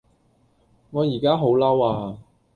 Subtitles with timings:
[0.89, 2.17] 我依家好嬲呀